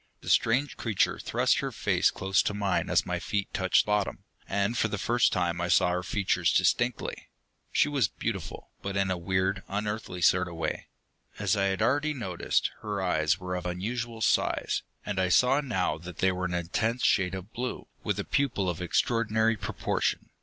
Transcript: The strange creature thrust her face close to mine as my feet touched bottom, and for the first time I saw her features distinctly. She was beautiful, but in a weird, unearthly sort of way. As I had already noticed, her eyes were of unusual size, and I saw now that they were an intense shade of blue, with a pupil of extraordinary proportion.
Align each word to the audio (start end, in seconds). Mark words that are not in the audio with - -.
The 0.21 0.29
strange 0.29 0.77
creature 0.77 1.19
thrust 1.19 1.59
her 1.59 1.71
face 1.71 2.09
close 2.09 2.41
to 2.41 2.55
mine 2.55 2.89
as 2.89 3.05
my 3.05 3.19
feet 3.19 3.53
touched 3.53 3.85
bottom, 3.85 4.23
and 4.49 4.75
for 4.75 4.87
the 4.87 4.97
first 4.97 5.31
time 5.31 5.61
I 5.61 5.67
saw 5.67 5.91
her 5.91 6.01
features 6.01 6.51
distinctly. 6.51 7.29
She 7.71 7.87
was 7.87 8.07
beautiful, 8.07 8.71
but 8.81 8.97
in 8.97 9.11
a 9.11 9.17
weird, 9.19 9.61
unearthly 9.67 10.23
sort 10.23 10.47
of 10.47 10.55
way. 10.55 10.87
As 11.37 11.55
I 11.55 11.65
had 11.65 11.83
already 11.83 12.15
noticed, 12.15 12.71
her 12.81 12.99
eyes 12.99 13.37
were 13.37 13.53
of 13.55 13.67
unusual 13.67 14.21
size, 14.21 14.81
and 15.05 15.19
I 15.19 15.29
saw 15.29 15.61
now 15.61 15.99
that 15.99 16.17
they 16.17 16.31
were 16.31 16.45
an 16.45 16.55
intense 16.55 17.03
shade 17.03 17.35
of 17.35 17.53
blue, 17.53 17.85
with 18.03 18.17
a 18.19 18.23
pupil 18.25 18.71
of 18.71 18.81
extraordinary 18.81 19.55
proportion. 19.55 20.31